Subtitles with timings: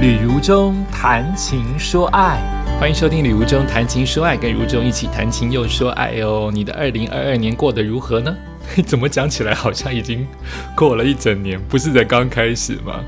[0.00, 2.40] 旅如中谈情说爱，
[2.80, 6.50] 欢迎收听《旅如中谈情说爱》，跟如中一起谈情又说爱哦。
[6.50, 8.34] 你的二零二二年过得如何呢？
[8.86, 10.26] 怎么讲起来好像已经
[10.74, 13.04] 过了一整年，不是才刚开始吗？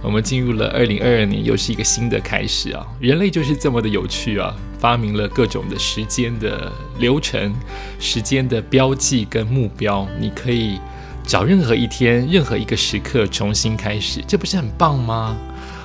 [0.00, 2.86] 我们进入了二零二二年，又是一个新的开始啊！
[3.00, 6.70] 人类就是这么的有趣啊，发明了各种的时间的
[7.00, 7.52] 流程、
[7.98, 10.78] 时间的标记跟目标，你可以
[11.24, 15.36] 找任何一天、任何一个时刻重新开始，这不是很棒吗？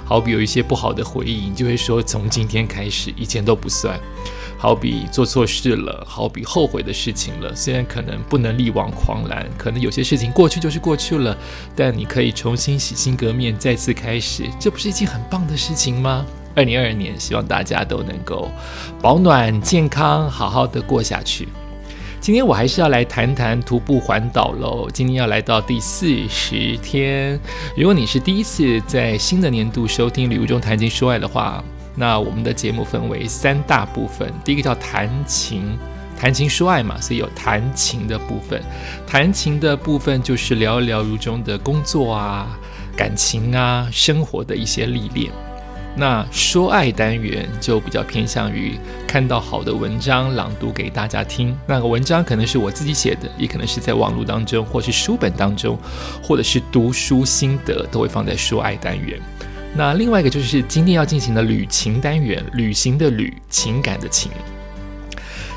[0.06, 4.00] 好比有一些不好的回忆，你就会说从今天开始，以前都不算。
[4.58, 11.36] 好比做错事了，好比后悔的事情了，虽然可能不能力挽狂澜，可能有些事情过去就是过去了，
[11.76, 16.24] 但你可以重新洗心革面，再次开始，这不是一件很棒的事情吗？
[16.54, 18.52] 二零二二年，希望大家都能够
[19.02, 21.48] 保暖、健康，好好的过下去。
[22.22, 24.88] 今天我还是要来谈谈徒步环岛喽。
[24.94, 27.40] 今天要来到第四十天。
[27.76, 31.64] 如果你是第一次在新的年度收听《旅途中谈情说爱》的话，
[31.96, 34.32] 那我们的节目分为三大部分。
[34.46, 35.76] 第一个叫谈情，
[36.16, 38.62] 谈情说爱嘛，所以有谈情的部分。
[39.08, 42.56] 谈情的部分就是聊一聊如中的工作啊、
[42.96, 45.32] 感情啊、生活的一些历练。
[45.94, 51.54] 那说爱单元就比较偏向于看到好的文章朗读给大家听。
[51.68, 55.78] 那个文章可能是我自己写的，也可能是在网络当中，或是书本当中，
[56.24, 59.20] 或者是读书心得，都会放在说爱单元。
[59.76, 64.32] 那另外一个就是今天要进行的旅行单元，旅行的旅，情感的情。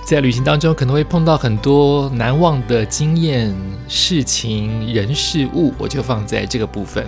[0.05, 3.55] 在旅行当中可能会碰到很多难忘的经验、
[3.89, 7.07] 事情、人事物，我就放在这个部分。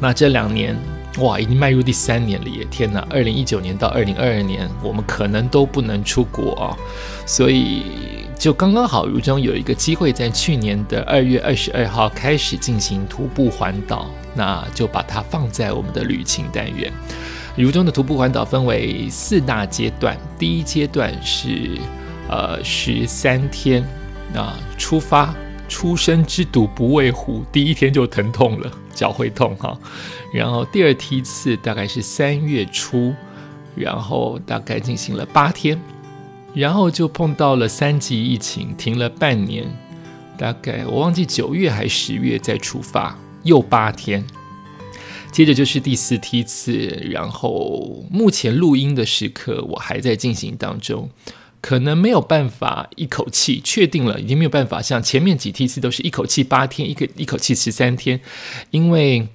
[0.00, 0.74] 那这两年。
[1.16, 2.64] 哇，已经迈入第三年了耶！
[2.70, 6.76] 天哪，二零一九年到二零二二年，我们可能都不能出国啊，
[7.26, 7.82] 所以
[8.38, 16.92] 就刚刚好，如中有一个机会，在去年的二月二十二号开始进行徒步环岛，那就把它放在我们的旅行单元。
[17.56, 21.78] 如中的徒步环岛分为四大阶段，第一阶段是
[22.28, 23.84] 呃十三天，
[24.32, 25.34] 那出发。
[25.68, 29.78] 初生之犊不畏虎，第一天就疼痛了，脚会痛哈。
[30.32, 33.14] 然后第二梯次大概是三月初，
[33.76, 35.80] 然后大概进行了八天，
[36.54, 39.66] 然后就碰到了三级疫情，停了半年，
[40.36, 44.24] 大概我忘记九月还十月再出发，又八天。
[45.30, 46.72] 接着就是第四梯次，
[47.10, 51.10] 然后目前录音的时刻我还在进行当中。
[51.60, 58.20] 可能没有办法一口气确定了，已经没有办法像前面几梯次都是一口气八天，一个一口气十三天，
[58.70, 59.28] 因为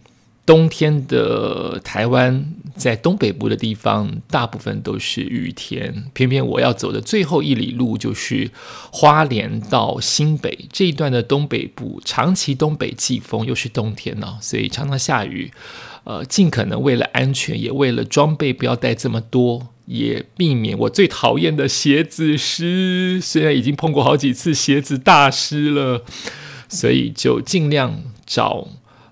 [0.46, 8.52] 冬天的台湾在东北部的地方大部分都是雨天，偏偏我要走的最后一里路就是
[8.92, 15.52] 花莲到新北这一段的东北部，长期东北季风又是冬天呢，所以常常下雨。
[16.06, 19.70] 呃，尽可能为了安全，也为了装备不要带这么多。
[19.86, 26.04] 也避免我最讨厌的鞋子湿，虽然已经碰过好几次鞋子大湿了，
[26.70, 28.68] 所以就尽量找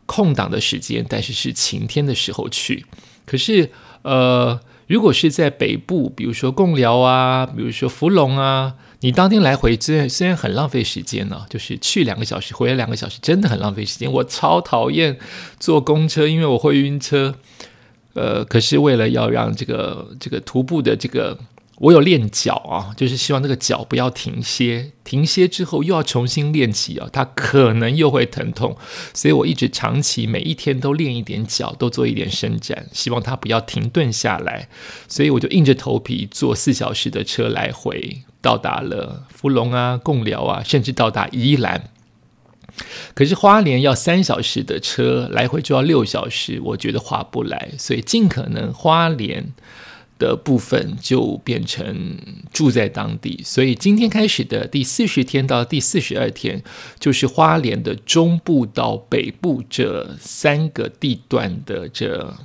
[0.05, 2.85] 空档的时间，但是是晴天的时候去。
[3.25, 3.69] 可是，
[4.03, 14.11] 呃，如果是在北部，比如说贡寮啊，比如说福隆啊，你当天来回虽然虽然很浪费时间呢，就是去两个小时，回来两个小时，真的很浪费时间。
[14.11, 15.17] 我超讨厌
[15.59, 17.35] 坐公车，因为我会晕车。
[18.13, 21.37] 呃，可是为了要让这个这个徒步的这个，
[21.77, 28.77] 我有练脚啊，就是希望那个脚不要停歇，停歇之后又要重新练起啊，它可能又会疼痛，
[29.13, 34.67] 所以我一直长期每一天都练一点脚，都做一点伸展，希望它不要停顿下来，
[35.07, 41.89] 所以我就硬着头皮坐四小时的车来回，到达了福隆啊、贡寮啊，甚至到达宜兰。
[43.13, 49.53] 可是花莲要三小时的车来回就要六小时，我觉得划不来，所以尽可能花莲
[50.19, 52.17] 的部分就变成
[52.53, 53.41] 住在当地。
[53.43, 56.63] 所以今天开始的第四十天到第四十二天，
[56.99, 62.35] 就是花莲的中部到北部这三个地段的这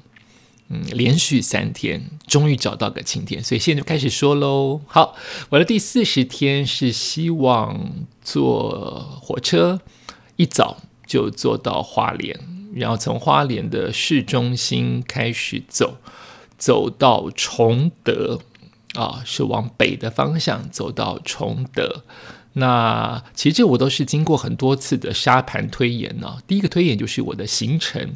[0.69, 4.81] 嗯连续三天，终于找到个晴天，所以现在就开始说喽。
[4.87, 5.15] 好，
[5.51, 9.81] 我的第四十天是希望坐火车。
[10.37, 12.39] 一早就坐到花莲，
[12.75, 15.97] 然后从花莲的市中心开始走，
[16.57, 18.41] 走到崇德，
[18.95, 22.05] 啊，是往北的方向走到崇德。
[22.55, 26.39] 那其实这我都是经过很多次的沙盘推演呢。
[26.47, 28.13] 第一个推演就是我的行程，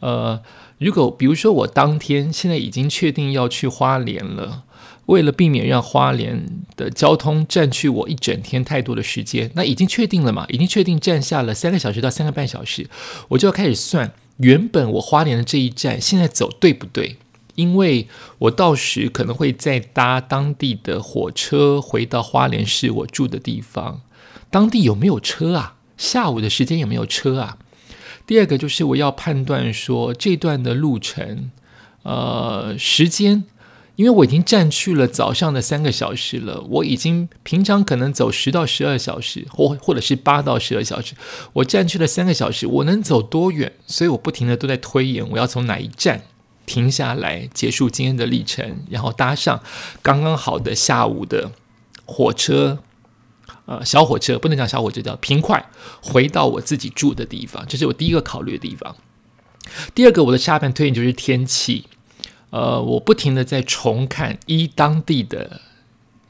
[0.00, 0.42] 呃，
[0.78, 4.64] 如果比如说我当天现在已经确定要去花莲了。
[5.06, 6.46] 为了避免让花莲
[6.76, 10.46] 的交通占据我一整天太多的时间，那已经确定了嘛？
[10.48, 12.88] 已经确定站下了三个小时到三个半小时，
[13.28, 17.16] 我就要开始算原本我花莲的这一站现在走对不对？
[17.54, 18.08] 因为
[18.38, 24.00] 我到时可能会再搭当地的火车回到花莲市我住的地方，
[24.50, 25.76] 当地有没有车啊？
[25.96, 27.58] 下午的时间有没有车啊？
[28.26, 31.50] 第二个就是我要判断说这段的路程，
[32.02, 33.44] 呃，时间。
[33.96, 41.14] 因为我已经占去了早上的三个小时了，我已经平常可能走十到十二小时，或或者是八到十二小时，
[41.52, 43.72] 我占去了三个小时，我能走多远？
[43.86, 46.22] 所以我不停的都在推演，我要从哪一站
[46.66, 49.62] 停下来结束今天的历程，然后搭上
[50.02, 51.52] 刚刚好的下午的
[52.04, 52.80] 火车，
[53.66, 55.64] 呃，小火车不能讲小火车，叫平快，
[56.02, 58.96] 回到我自己住的地方，这是我第一个考虑的地方。
[59.94, 61.84] 第二个，我的下半推演就是天气。
[62.54, 65.60] 呃，我不停的在重看一当地的。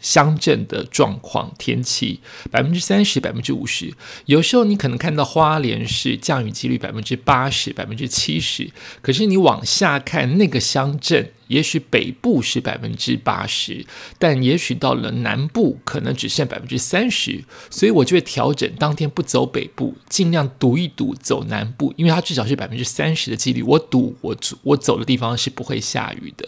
[0.04, 2.20] 乡镇的状况，天气
[2.50, 3.94] 百分之三十、百分之五十，
[4.26, 8.70] 有时候你可能看到花莲市降雨几率百分之八十、百分之七十，
[9.00, 13.86] 可是你往下看那个乡镇，也许北部是百分之八十，
[14.18, 26.46] 但也许到了南部可能只剩百分之三十，所以我就会调整当天不走北部，尽量赌一赌走南部，因为它至少是百分之三十的几率，我赌我我走的地方是不会下雨的，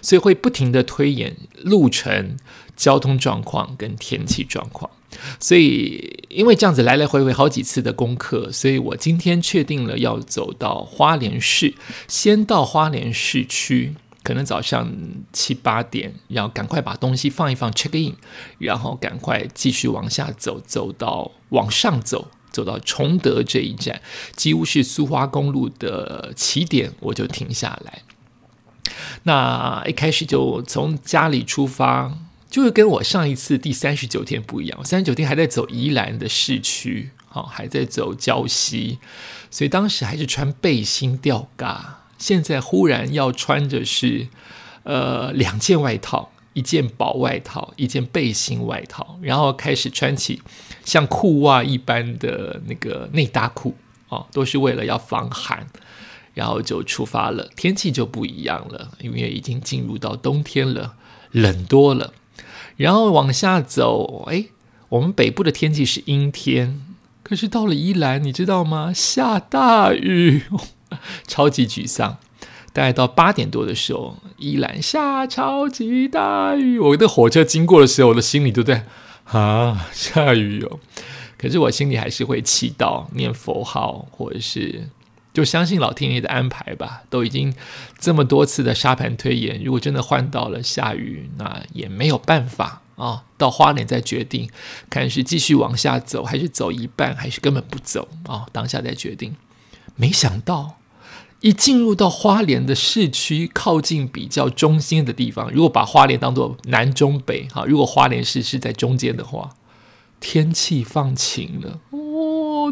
[0.00, 2.38] 所以会不停的推演路程。
[2.76, 4.90] 交通状况跟天气状况，
[5.38, 11.74] 所以因为这样子来来回回好几次的功课，所以我今天确定了要走到花莲市，
[12.08, 13.94] 先到花莲市区，
[14.24, 14.92] 可能早上
[15.32, 18.16] 七八点，然后赶快把东西放一放，check in，
[18.58, 24.02] 然后赶快继续往下走，走到往上走，走到崇德这一站，
[24.34, 28.02] 几乎是苏花公路的起点，我就停下来。
[29.22, 32.12] 那一开始就从家里出发。
[32.54, 39.00] 就是跟我上一次第三十九天不一样，三十九天还在走宜兰的市区，好还在走礁溪，
[39.50, 44.28] 所以当时还是穿背心吊嘎，现在忽然要穿着是
[44.84, 50.40] 呃两件外套，一件薄外套，一件背心外套，然后开始穿起
[50.84, 53.74] 像裤袜一般的那个内搭裤，
[54.10, 55.66] 哦，都是为了要防寒，
[56.34, 57.50] 然后就出发了。
[57.56, 60.94] 天气就不一样了，因为已经进入到冬天了，
[61.32, 62.12] 冷多了。
[62.76, 64.46] 然后往下走，哎，
[64.88, 66.80] 我们北部的天气是阴天，
[67.22, 68.92] 可是到了宜兰，你知道吗？
[68.94, 70.42] 下大雨，
[71.26, 72.18] 超级沮丧。
[72.72, 78.84] 大概到八点多的时候，宜兰下超级大雨，我的火车经过的时候，我的心里都在
[79.26, 80.80] 啊，下雨哦。
[81.38, 84.88] 可是我心里还是会祈祷、念佛号，或者是。
[85.34, 87.52] 就相信老天爷的安排吧，都已经
[87.98, 93.24] 这么多次的沙盘推演，如果真的换到了下雨，那也没有办法啊。
[93.36, 94.48] 到花莲再决定，
[94.88, 98.46] 看是继续往下走，还是走一半，还是根本不走啊？
[98.52, 99.34] 当下再决定。
[99.96, 100.78] 没想到
[101.40, 109.56] 一进入到花莲的市区，靠近比较中心的地方，如果把花莲当做南中北哈，如果花莲市是在中间的话，
[110.20, 111.80] 天气放晴了。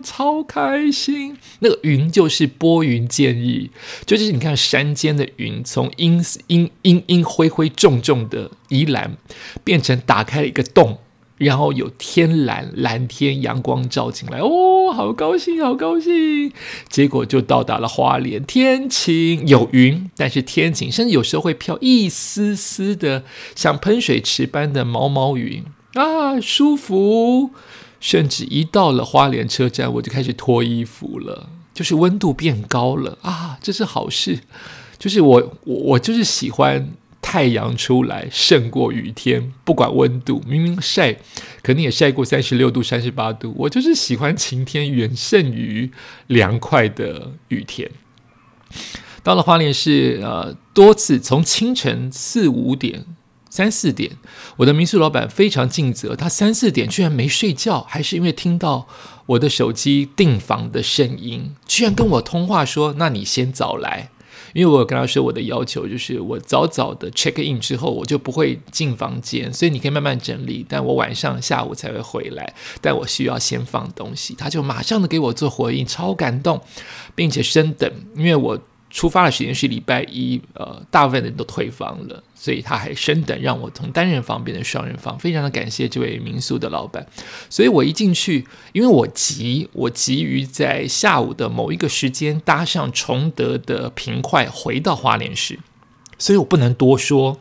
[0.02, 1.37] 超开心！
[1.60, 3.70] 那个云就是拨云见日，
[4.04, 9.16] 就是你看山间的云，从阴阴阴阴灰灰重重的宜兰，
[9.62, 10.99] 变成打开了一个洞，
[11.37, 16.52] 然后有天蓝蓝天，阳光照进来，哦，好高兴，好高兴！
[16.88, 23.24] 结果就到达了花莲，天晴有云，但是天晴，甚至有时候会飘一丝丝的
[23.55, 27.50] 像喷水池般的毛毛云啊，舒服。
[28.03, 34.41] 甚至一到了花莲车站，我就开始脱衣服了，就是温度变高了啊，这是好事。
[34.99, 36.91] 就是我我我就是喜欢
[37.21, 41.17] 太阳出来胜过雨天，不管温度，明明晒
[41.63, 45.91] 肯定也晒过三十六度、三十八度，我就是喜欢晴天远胜于
[46.27, 47.89] 凉快的雨天。
[49.23, 53.05] 到了花莲是呃多次从清晨四五点。
[53.53, 54.11] 三四点，
[54.56, 58.89] 我的民宿老板非常尽责，他三四点居然没睡觉，还是因为听到
[59.27, 64.09] 我的手机订房的声音，居然跟我通话说：“那你先早来。”
[64.56, 74.35] 因为我跟他说我的要求就是我早早的 check in 之后，我就不会进房间，所以你可以慢慢整理，但我晚上下午才会回来，但我需要先放东西。
[74.35, 76.59] 他就马上的给我做回应，超感动，
[77.15, 78.59] 并且升等，因为我。
[78.93, 87.05] 出发的时间是礼拜一，呃，大部分人都退房了，所以他还升等让我从单人房变成双人房，非常的感谢这位民宿的老板。
[87.49, 95.58] 所以我一进去，因为我急，我急于在下午的某一个时间搭上崇德的平快回到花莲市，
[96.19, 97.41] 所以我不能多说。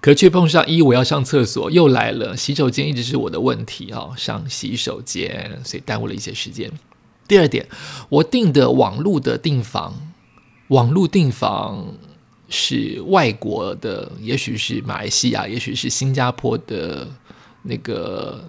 [0.00, 6.70] 可却碰上一我要上厕所又来了，洗手间一直是我的问题啊，上洗手间，所以耽误了一些时间。
[7.28, 7.66] 第二点，
[8.08, 10.13] 我订的网络的订房。
[10.68, 11.86] 网络订房
[12.48, 17.08] 是外国的，也许是马来西亚，也许是新加坡的
[17.62, 18.42] 那个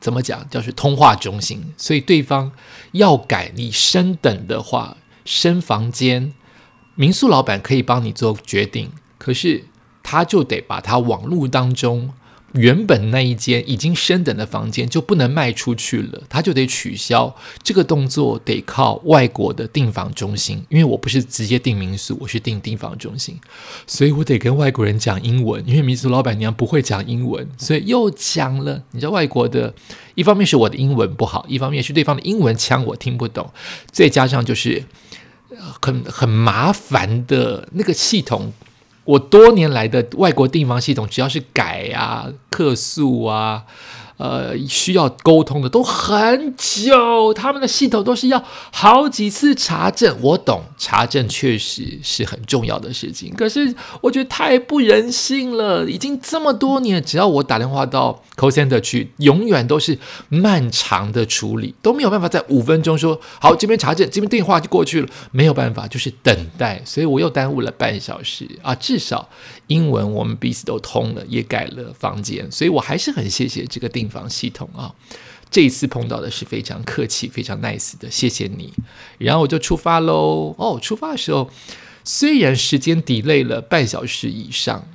[0.00, 1.62] 怎么讲，叫是通话中心。
[1.76, 2.50] 所以对方
[2.92, 6.32] 要改你升等的话，升房间，
[6.94, 9.64] 民宿老板可以帮你做决定，可是
[10.02, 12.12] 他就得把他网络当中。
[12.52, 20.62] 原本那一间已经升等的房间就不能卖出去了，他就得取消这个动作，得靠外国的订房中心。
[20.68, 23.38] 因为我不是直接订民宿，我是订订房中心，
[23.86, 25.62] 所以我得跟外国人讲英文。
[25.66, 28.82] 因为民宿老板娘不会讲英文，所以又讲了。
[28.90, 29.72] 你知道外国的，
[30.14, 33.50] 一方面是我的英文不好，一方面是对方的英文腔我听不懂，
[33.90, 34.84] 再加上就是
[35.80, 38.52] 很很麻烦的那个系统。
[39.04, 43.64] 我多年来的外国订房系统，只要是改啊、客诉啊。
[44.22, 50.16] 呃，需要沟通的都很久，他们的系统都是要好几次查证。
[50.20, 55.90] 我懂，查证确实是很重要的事情，可是我觉得太不人性了。
[55.90, 59.98] 已经这么多年，只要我打电话到 call center 去，永远都是
[60.28, 66.80] 漫长的处理，都没有办法在五分钟说好，这边查证，这边电话就过去了，没有办法，就是等待。
[66.84, 69.28] 所以我又耽误了半小时啊，至少。
[69.68, 74.94] 英文我们彼此都通了，也改了房间，所以我还是很谢谢这个订防系统啊。
[75.50, 78.72] 这一次碰到的是非常客气、非常 nice 的，谢谢你。
[79.18, 80.54] 然后我就出发喽。
[80.56, 81.50] 哦，出发的时候
[82.04, 84.86] 虽然时间 delay 了半小时以上，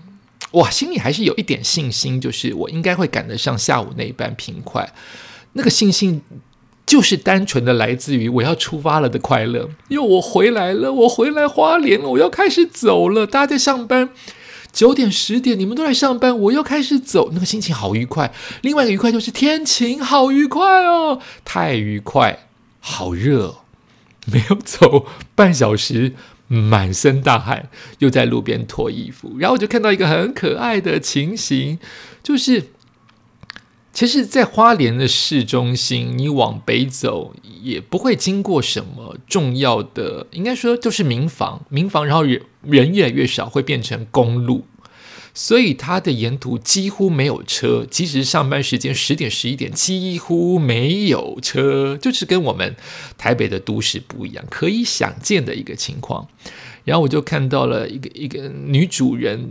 [0.53, 4.91] 哇，心里还是有一点信心，就是我应该会赶得上下午那一班平快。
[5.53, 6.23] 那个信心
[6.87, 14.09] 就是单纯的来自于我要出发了的快乐，因为我回来了，我回来花莲了，我要开始走了，大家在上班。
[14.77, 18.31] 九点十点，你们都来上班，我又开始走，那个心情好愉快。
[18.61, 22.45] 另外一个愉快就是天晴好愉快哦，太愉快，
[22.79, 23.55] 好热，
[24.27, 26.13] 没有走半小时，
[26.47, 29.37] 满身大汗，又在路边脱衣服。
[29.39, 31.79] 然后我就看到一个很可爱的情形，
[32.21, 32.65] 就是
[33.97, 44.65] 其实，在花莲的市中心，你往北走也不会经过什么重要的，应该说就是民房，民房，然后人人越来越少，会变成公路。
[45.33, 52.75] 所以它的沿途几乎没有车，即使上班时间十点十一点，几乎没有车，就是跟我们
[53.17, 56.27] 台北的都市不一样，可以想见的一个情况。
[56.83, 59.49] 然后我就看到了一个一个女主人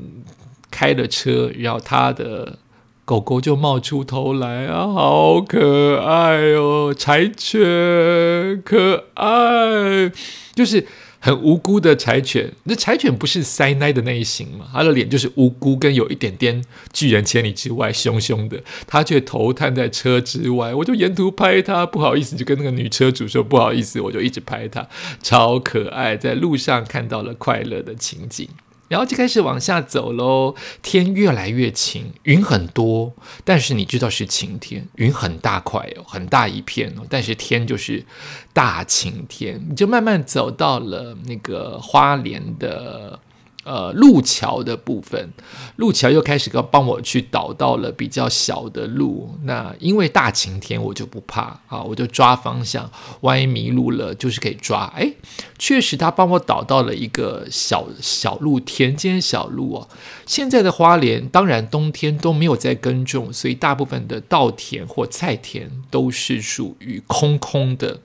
[0.70, 2.56] 开的车，然后她的
[3.06, 10.12] 狗狗就冒出头来啊，好可爱哦，柴犬可爱，
[10.54, 10.86] 就是。
[11.18, 14.66] 很无辜的柴犬，那柴犬不是塞奶的那一型吗？
[14.72, 18.62] 它的脸就是无辜，跟有一点点拒人千里之外，凶凶的。
[18.86, 24.86] 它却头探在车之外，我就沿途拍它，不好意思，就跟那个女车主说不好意思，我就一直拍它，
[25.20, 28.48] 超可爱，在路上看到了快乐的情景。
[28.88, 33.12] 然后就开始往下走喽，天越来越晴，云很多，
[33.44, 38.04] 但是你知道是晴天，云很大块哦，很大一片哦，但是天就是
[38.52, 43.18] 大晴天，你就慢慢走到了那个花莲的。
[43.66, 45.28] 呃，路桥的部分，
[45.74, 49.36] 路桥又开始要帮我去导到了比较小的路。
[49.42, 52.88] 那因为大晴天，我就不怕啊，我就抓方向，
[53.22, 54.84] 万一迷路了，就是可以抓。
[54.96, 55.12] 哎，
[55.58, 59.88] 确实他帮我导到了一个小小路，田间小路哦。
[60.26, 67.98] 现在的花莲，当然冬天都没有在耕种，所以大部分的稻田或菜田都是属于空空的。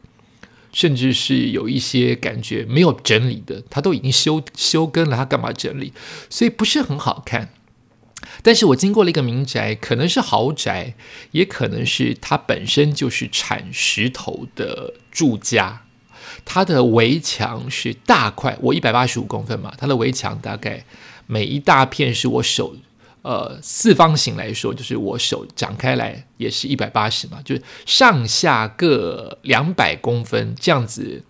[0.72, 5.92] 甚至是有一些感觉没有整理的，它都已经修修根了，它干嘛整理？
[6.30, 7.50] 所以不是很好看。
[8.44, 10.94] 但是我经过了一个民宅，可能是豪宅，
[11.32, 15.82] 也可能是它本身就是产石头的住家。
[16.46, 20.86] 它的围墙是大块，我一百八十五公分嘛，它的围墙大概
[21.28, 22.76] 每一大片是我手。
[23.24, 31.24] 呃，四方形来说，就是我手展开来也是一百八十嘛，就是上下各两百公分这样子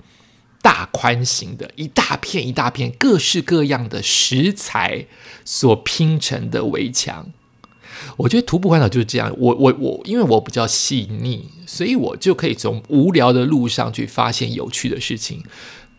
[0.61, 5.05] 大宽型的一大片一大片各式各样的石材
[5.43, 7.27] 所拼成的围墙。
[8.17, 15.43] 我觉得徒步环岛就是这样，我我我，因为我比较细腻，所以我就可以从无聊的路上去发现有趣的事情。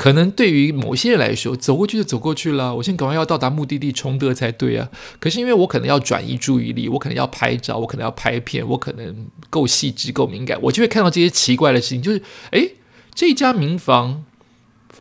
[0.02, 2.74] 可能对于某些人来说，走过去就走过去了。
[2.74, 4.90] 我现在赶快要到达目的地崇德才对啊！
[5.20, 12.02] 可是因为我可能要转移注意力，我可能要拍照，我可能要拍片，我可能够细致、够敏感，我就会看到这些奇怪的事情。
[12.02, 12.74] 就是，诶，
[13.14, 14.24] 这家民房，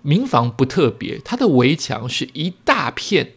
[0.03, 3.31] 民房不特别，它的围墙是一大片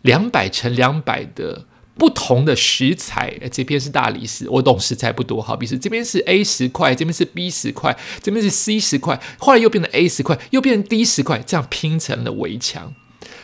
[0.00, 1.66] 两百乘两百的。
[1.98, 12.94] 不同的石材，这边是大理石，我懂石材不多，好比是这边是 A 石块，这边是 B 石块，这边是 C 石块，后来又变成 A 石块，又变成 D 石块，这样拼成了围墙，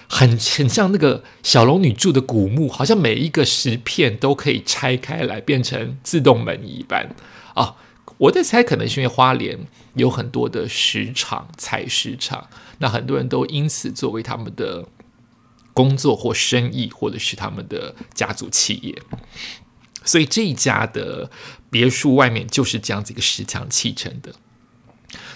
[0.08, 7.14] 很很像那个小龙女住的古墓，好像每一个石片都可以拆开来变成自动门一般
[7.54, 7.76] 啊！
[8.16, 9.56] 我在猜，可能是因为花莲
[9.94, 14.84] 有很多的石场、采石场，那很多人都因此作为他们的
[15.78, 19.00] 工作或生意，或者是他们的家族企业，
[20.02, 21.30] 所以这一家的
[21.70, 24.34] 别墅外面就是这样子一个石墙砌成的。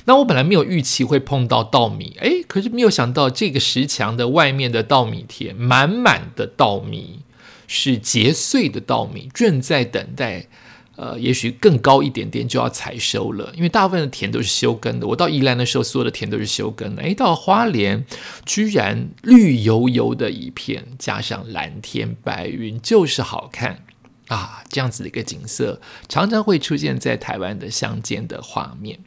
[0.07, 7.21] 那我本来没有预期会碰到稻米，诶，可是没有想到这个石墙的外面的稻米田满满的稻米，
[7.69, 10.49] 是结穗的稻米，正在等待，
[10.97, 13.53] 呃，也许更高一点点就要采收了。
[13.57, 17.03] 因为大部分的田都是休耕的，我到宜兰的时候，所有的田都是休耕的。
[17.03, 18.05] 诶，到花莲
[18.45, 23.83] 居然绿油油的一片，加上蓝天白云，就是好看
[24.29, 24.63] 啊！
[24.69, 28.99] 这样子的一个景色，常常会出现在台湾的乡间的画面。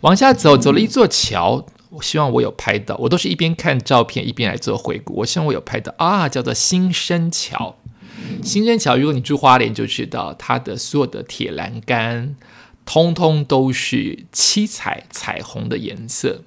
[0.00, 1.66] 往下走，走了一座桥。
[1.90, 5.12] 我希望我有拍到，我都是一边看照片一边来做回顾。
[5.16, 7.76] 我希望我有拍到啊，叫做新生桥。
[8.42, 12.36] 新生桥，如果你住花莲就知道，它的所有的铁栏杆，
[12.84, 16.42] 通通都是七彩彩虹的颜色。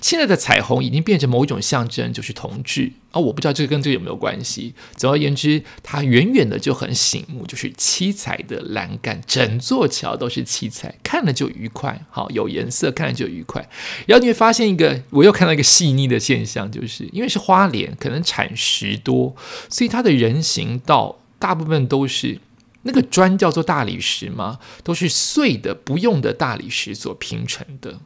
[0.00, 3.20] 现在的彩虹已经变成某一种象征，就是同志啊！
[3.20, 4.74] 我不知道这个跟这个有没有关系。
[4.96, 12.04] 总而言之，它远远的就很醒目，就是七彩的栏杆，整座桥都是七彩，看了就愉快。
[12.10, 13.68] 好，有颜色，看了就愉快。
[14.06, 19.34] 然后你会发现一个，我又看到一个细腻的现象，就是因为是花莲，可能产石多，
[19.68, 22.38] 所以它的人行道大部分都是
[22.82, 24.58] 那个砖叫做大理石吗？
[24.82, 27.98] 都是碎的不用的大理石所拼成的。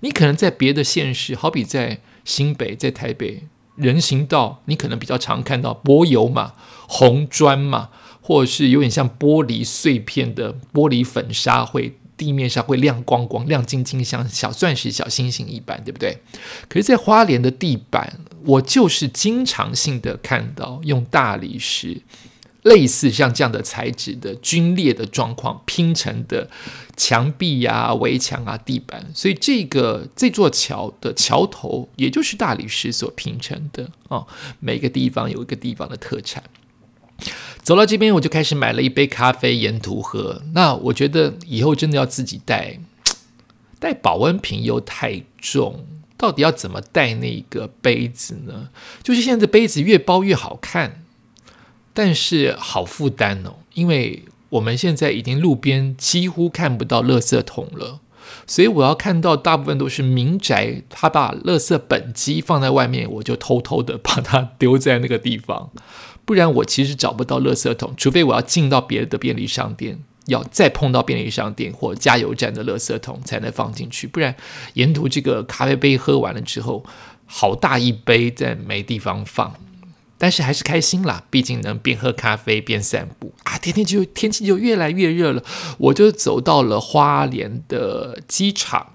[0.00, 3.44] 你可能在别的县市，好比在新北、在台北，
[3.76, 6.54] 人行道你可能比较常看到柏油嘛、
[6.88, 16.18] 红砖嘛，或者是有点像玻璃碎片的玻璃粉砂，会地面上会亮光光、亮晶晶，像小钻石、小星星一般，对不对？
[16.68, 22.02] 可是，在花莲的地板，我就是经常性的看到用大理石。
[22.66, 26.50] 类似像这样的材质的龟裂的状况拼成的
[26.96, 34.26] 墙壁呀、围墙啊、地板，所以这个这座桥的桥头也就是大理石所拼成的啊。
[34.58, 36.42] 每个地方有一个地方的特产。
[37.62, 40.42] 走到这边，我就开始买了一杯咖啡，沿途喝。
[40.52, 42.80] 那我觉得以后真的要自己带，
[43.78, 45.86] 带保温瓶又太重，
[46.16, 48.70] 到底要怎么带那个杯子呢？
[49.04, 51.04] 就是现在的杯子越包越好看。
[51.96, 58.00] 但是好负担哦，因为我们现在已经路边几乎看不到垃圾桶了，
[58.46, 65.70] 所以我要看到大部分都是民宅，他把垃圾本机放在外面，我就偷偷的把它丢在那个地方，
[66.26, 74.36] 不然我其实找不到垃圾桶，除非我要进到别的便利商店，要再碰到便利商店或加油站的垃圾桶才能放进去，不然
[74.74, 76.84] 沿途这个咖啡杯喝完了之后，
[77.24, 79.54] 好大一杯在没地方放。
[80.18, 83.58] 但是还是开心啦，毕竟能边喝咖啡边散步啊！
[83.58, 85.42] 天天就天气就越来越热了，
[85.78, 88.94] 我就走到了花莲的机场。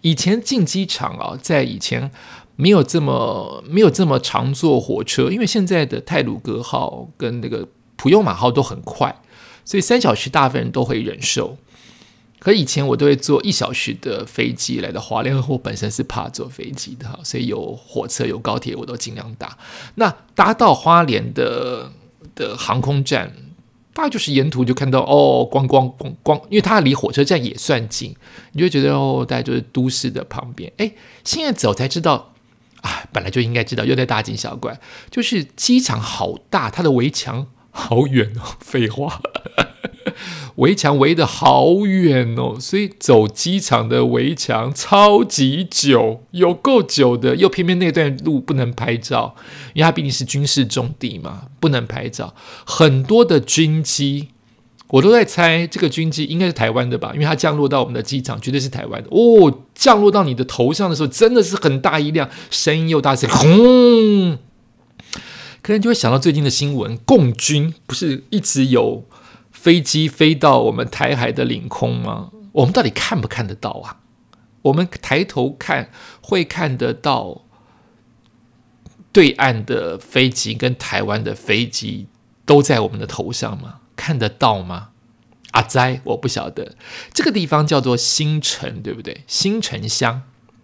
[0.00, 2.10] 以前进机场啊，在以前
[2.56, 9.14] 没有这么没有这么常坐火车，因为现在的泰鲁格号跟那个普悠马号都很快，
[9.64, 11.58] 所以三小时大部分人都会忍受。
[12.40, 19.58] 可以前我都会坐一小时的飞机来到华联，我本身是怕坐飞机的哈，所以有火车有高铁我都尽量搭。
[19.96, 21.92] 那搭到花莲的
[22.34, 23.30] 的航空站，
[23.92, 28.16] 大概就是沿途就看到哦，光光光光，因为它离火车站也算近，
[28.52, 30.72] 你就觉得哦，大概就是都市的旁边。
[30.78, 30.90] 哎，
[31.22, 32.32] 现在走才知道
[32.80, 39.20] 啊，本来就应该知道，又在大惊小怪，就是机场好大，它的围墙好远哦，废话。
[40.60, 47.34] 围墙围的好远哦，所以走机场的围墙超级久，有够久的。
[47.36, 49.34] 又偏偏那段路不能拍照，
[49.72, 52.34] 因为它毕竟是军事重地嘛，不能拍照。
[52.66, 54.28] 很多的军机，
[54.88, 59.60] 我都在猜这个军机应该是台湾的吧，因为它降落到我们的机场绝对是台湾的哦。
[59.74, 64.38] 降落到你的头上的时候，真的是很大一辆，声音又大声，轰！
[65.62, 69.04] 可能就会想到最近的新闻，共军不是一直有。
[69.62, 72.30] 飞机飞到我们台海的领空吗？
[72.52, 74.00] 我们到底看不看得到啊？
[74.62, 75.90] 我们抬头看
[76.22, 77.42] 会看得到
[79.12, 82.08] 对岸的飞机跟台湾的飞机
[82.46, 83.80] 都在我们的头上吗？
[83.94, 84.92] 看得到吗？
[85.50, 86.74] 阿哉，我不晓得。
[87.12, 89.24] 这个地方叫做新城，对不对？
[89.26, 90.22] 新城乡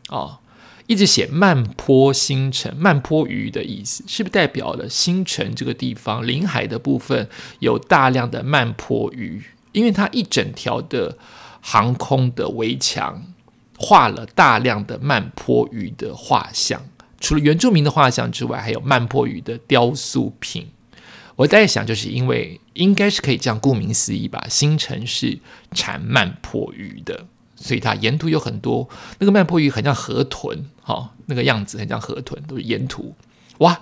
[0.09, 0.39] 哦。
[0.87, 9.43] 一直写慢坡新城，慢坡鱼的意思，是不是代表了新城这个地方临海的部分有大量的慢坡鱼？
[9.73, 11.19] 因为它一整条的
[11.61, 13.23] 航空的围墙
[13.77, 16.81] 画了大量的慢坡鱼的画像，
[17.21, 20.69] 除了原住民的画像之外，还有曼破鱼的雕塑品。
[21.35, 25.39] 我在想，就是因为应该是可以这样，顾名思义吧，新城是
[25.73, 28.89] 产曼破鱼的，所以它沿途有很多
[29.19, 33.15] 那个曼坡鱼，很像河豚，哈，那个样子很像河豚，都是沿途
[33.59, 33.81] 哇。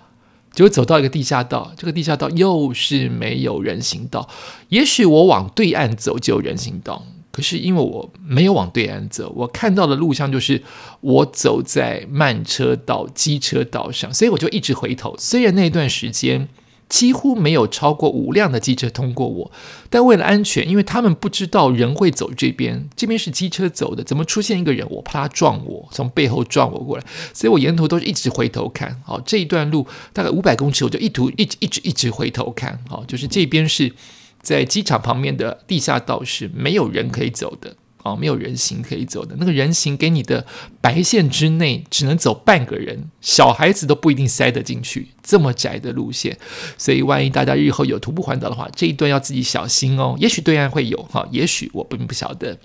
[0.53, 4.29] 结果走到一个地下道，这个地下道又是没有人行道。
[4.69, 10.63] 也许我往对岸走就有人行道，可是因为我没有往对岸走，我看到的路上就是
[11.01, 15.15] 我走在慢车道、机车道上，所以我就一直回头。
[15.19, 16.49] 虽然那段时间。
[16.95, 19.51] 几乎没有超过五辆的机车通过我，
[19.91, 24.87] 但为了安全，因为他们不知道人会走这边，这边是机车走的，怎么出现一个人？
[24.89, 28.97] 我怕他撞我，从背后撞我过来，所以我沿途都是一直回头看。
[29.05, 32.79] 好， 这一段路大概五百公尺，我就一途一直一直一直回头看。
[32.89, 33.93] 好，就是这边是
[34.41, 37.75] 在机场旁边的地下道是没有人可以走的。
[38.05, 40.47] 哦，没有人行可以走的那个人行给你的
[40.81, 46.39] 白线之内，只能走半个人，小孩子都不一定塞得进去，这么窄的路线，
[46.77, 50.15] 所以万一大家日后有徒步环岛的话，这一段要自己小心哦。
[50.19, 52.59] 也许对岸会有哈，也许我并不晓得。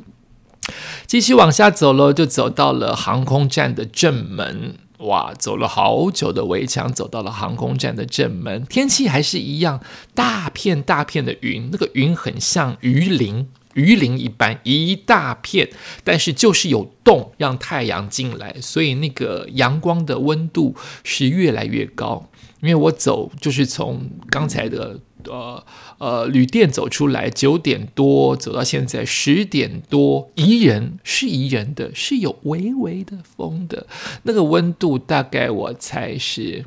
[1.08, 4.76] 继续往下走喽，就走到了航空站的正门。
[5.00, 8.66] 哇，走了好久的围墙，走到了航空站的正门。
[8.66, 9.82] 天气还是一样，
[10.14, 13.48] 大片大片的云，那个云很像鱼鳞。
[13.80, 15.70] 鱼鳞一般一大片，
[16.04, 22.30] 但是就是有洞让太阳进来，所以那个阳光的温度是越来越高。
[22.62, 25.66] 因为我走就是从刚才的呃
[25.98, 33.88] 呃旅店走出来，九点多走到现在十点多，宜人是宜人的，是有微微的风的，
[34.24, 36.66] 那个温度大概我猜是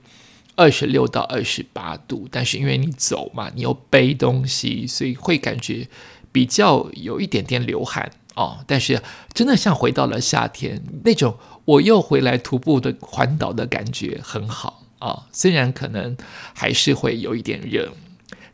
[0.57, 5.87] 二十六到二十八度，但是因为你走嘛，你又背东西，所以会感觉。
[6.33, 9.03] 比较有一点点流汗哦，但是
[9.35, 15.27] 真的像回到了夏天那种，我又回来徒步的环岛的感觉很好啊。
[15.31, 16.17] 虽然可能
[16.55, 17.93] 还是会有一点热，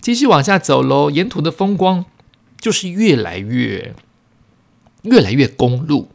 [0.01, 1.11] 继续往下走喽。
[1.11, 2.05] 沿途的风光
[2.61, 3.95] 就是越来越
[5.03, 6.11] 越来越公路，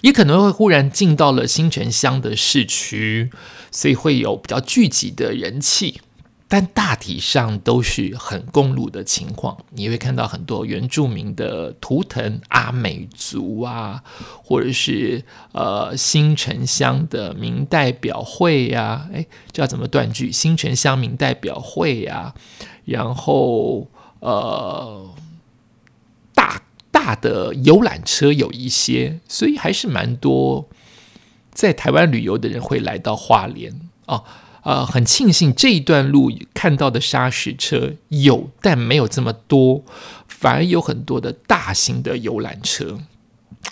[0.00, 3.30] 也可能会忽然进到了新城乡的市区，
[3.70, 6.00] 所以会有比较聚集的人气。
[6.48, 14.04] 但大体上都是很公路的情况，你会看到很多原住民的图腾，阿美族啊，
[14.44, 20.30] 或者是呃新城乡的民代表会呀，哎，这要怎么断句？
[20.30, 22.32] 新城乡民代表会呀，
[22.84, 23.88] 然后
[24.20, 25.10] 呃
[26.32, 30.68] 大大的游览车有一些，所以还是蛮多
[31.50, 34.22] 在台湾旅游的人会来到花莲哦。
[34.66, 39.84] 呃，很庆幸这一段路看到的砂石车有，但没有这么多，
[40.26, 42.98] 反而有很多的大型的游览车。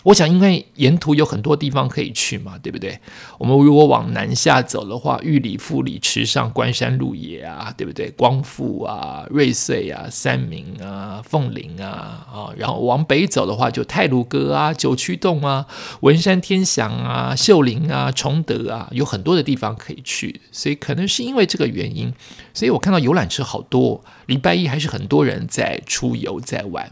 [0.03, 2.99] 我想，因为沿途有很多地方可以去嘛，对不对？
[3.39, 8.11] 我们如果往南下走的话，玉里、富里、池上、关山、鹿野啊，对不对？
[8.11, 15.67] 光复啊、瑞穗啊、三明啊、凤林啊，啊，然后往北走的话，就泰鲁阁啊、九曲洞啊、
[16.01, 20.41] 文山天祥啊、秀林啊、崇德啊，有很多的地方可以去。
[20.53, 22.13] 所以，可能是因为这个原因，
[22.53, 24.05] 所以我看到游览车好多。
[24.27, 26.91] 礼拜一还是很多人在出游在玩，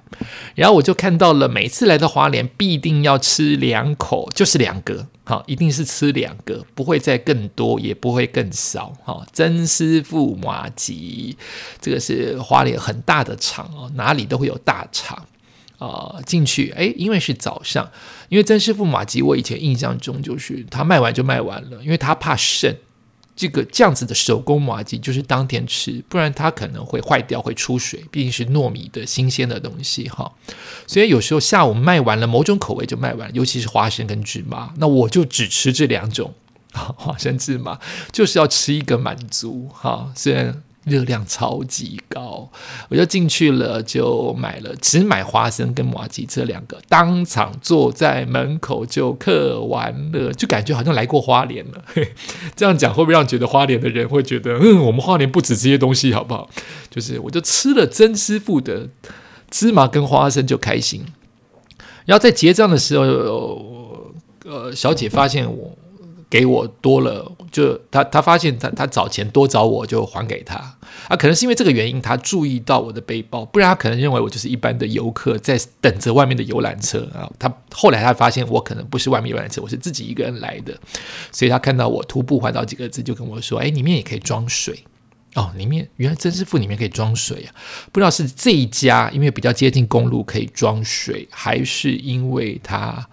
[0.55, 9.27] 然后我就看到了，每次来到华联必定要吃两口，就是两个，好，一定是吃两个，不会再更多，也不会更少，哈。
[9.33, 11.37] 曾师傅马吉，
[11.81, 15.27] 这个是华联很大的厂哦，哪里都会有大厂
[15.79, 17.91] 啊，进去，诶，因为是早上，
[18.29, 22.77] 因为曾师傅马吉，我以前印象中就是他卖完就卖完了，因为他怕剩。
[23.35, 28.05] 这个这样子的手工麻吉就是当天吃，不然它可能会坏掉、会出水。
[28.11, 30.33] 毕竟是糯米的新鲜的东西哈，
[30.87, 36.35] 所以有时候下午卖完了，某种口味就卖完了，尤其是花生跟芝麻，那我就只吃这两种，
[36.73, 37.79] 花生芝麻
[38.11, 40.13] 就是要吃一个满足哈。
[40.15, 40.63] 虽然。
[40.85, 42.51] 热量超级高，
[42.89, 51.85] 我就进去了，就买了，只买花生跟麻吉这两个，当场坐在门口就嗑完了，就感觉好像来过花莲了。
[52.57, 56.51] 这样讲会不会让觉得花莲的人会觉得，嗯，我们花莲不止这些东西，好不好？
[56.91, 58.89] 就是我就吃了曾师傅的
[59.51, 61.05] 芝麻跟花生就开心，
[62.07, 64.13] 然后在结账的时候，
[64.45, 65.79] 呃，小姐发现我。
[66.33, 70.57] 给我多了，就他他发现他他找钱多找我就还给他
[71.09, 77.31] 啊，可能是因为这个原因，他注意到我的背包，不然他可能认为我就是一般的游客在等着外面的游览车啊。
[77.39, 80.75] 他后来他发现我可能不是外面游览车，我是自己一个人来的，
[81.31, 84.83] 所以他看到我徒步环岛几个字，就跟我说：“哎，里面也可以装水
[85.35, 87.53] 哦，里面原来真师傅里面可以装水啊，
[87.93, 93.07] 不知道是这一家因为比较接近公路可以装水，还是因为他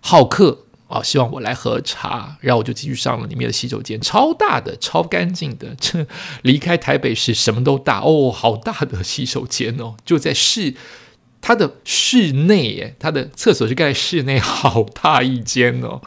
[0.00, 0.58] 好客。”
[0.94, 5.74] 好，希望我来喝茶，然后我就继续上了里面的洗手间，超大的，超干净的。
[5.80, 6.06] 这
[6.42, 10.72] 离开台北市什么都大哦，好大的洗手间哦，就在室
[11.40, 16.00] 它的室内耶，它的厕所是盖在室内， 好大一间哦。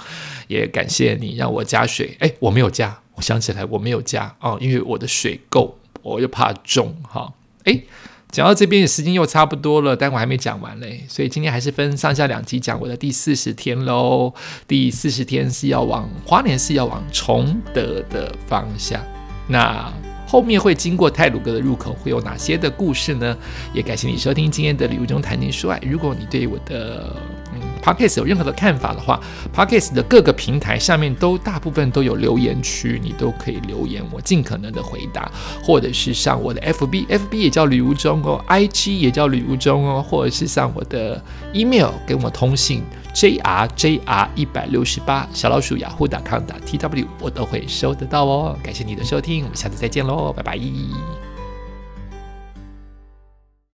[0.48, 7.34] 也感谢你让我加水，哎，我没有加，我想起来我没有加啊，因为我的水够，我又怕重哈，
[7.66, 7.82] 哎。
[8.30, 14.34] 讲到这边时间又差不多了，但我还没讲完嘞，所以今天还是分上下两集讲我的第四十天喽。
[14.68, 19.02] 第四十天是要往花莲，是要往崇德的方向。
[19.48, 19.92] 那
[20.28, 23.36] 后面会经过泰鲁哥的入口，会有哪些的故事呢？
[23.74, 25.80] 也感谢你收听今天的礼物中谈情说爱。
[25.80, 27.16] 如果你对我的
[27.88, 29.18] Podcast 有任何的看法的话
[29.56, 35.32] ，Podcast 的各个平台下面都大部分都有留言区，你都可以留言，我尽可能的回答，
[35.64, 41.24] 或者是上我的 FB，FB 也叫旅无中哦，IG 也叫旅无中哦，或者是上我的
[41.54, 42.84] email 跟我通信
[43.16, 48.58] ，JRJR 一百六十八小老鼠雅虎打 com 打 TW，我都会收得到哦。
[48.62, 50.58] 感谢你的收听，我们下次再见喽，拜拜。